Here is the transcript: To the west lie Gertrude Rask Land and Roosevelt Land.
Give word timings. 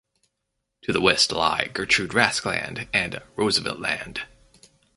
To 0.81 0.91
the 0.93 0.99
west 0.99 1.31
lie 1.31 1.69
Gertrude 1.75 2.09
Rask 2.09 2.43
Land 2.43 2.87
and 2.91 3.21
Roosevelt 3.35 3.77
Land. 3.79 4.23